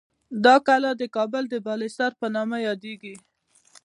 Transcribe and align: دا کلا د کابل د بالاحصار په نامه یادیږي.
دا 0.45 0.55
کلا 0.67 0.91
د 0.97 1.03
کابل 1.15 1.43
د 1.49 1.55
بالاحصار 1.65 2.11
په 2.21 2.27
نامه 2.35 2.57
یادیږي. 2.67 3.15